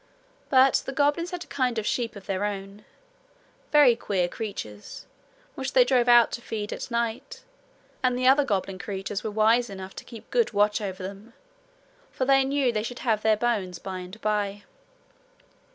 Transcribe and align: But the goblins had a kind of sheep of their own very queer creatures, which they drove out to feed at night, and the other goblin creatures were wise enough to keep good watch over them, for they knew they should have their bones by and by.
But 0.49 0.81
the 0.87 0.93
goblins 0.93 1.29
had 1.29 1.43
a 1.43 1.47
kind 1.47 1.77
of 1.77 1.85
sheep 1.85 2.15
of 2.15 2.25
their 2.25 2.43
own 2.43 2.85
very 3.71 3.95
queer 3.95 4.27
creatures, 4.27 5.05
which 5.53 5.73
they 5.73 5.85
drove 5.85 6.07
out 6.07 6.31
to 6.31 6.41
feed 6.41 6.73
at 6.73 6.89
night, 6.89 7.43
and 8.01 8.17
the 8.17 8.25
other 8.27 8.43
goblin 8.43 8.79
creatures 8.79 9.23
were 9.23 9.29
wise 9.29 9.69
enough 9.69 9.95
to 9.97 10.03
keep 10.03 10.31
good 10.31 10.53
watch 10.53 10.81
over 10.81 11.03
them, 11.03 11.33
for 12.11 12.25
they 12.25 12.43
knew 12.43 12.71
they 12.71 12.81
should 12.81 12.97
have 13.05 13.21
their 13.21 13.37
bones 13.37 13.77
by 13.77 13.99
and 13.99 14.19
by. 14.21 14.63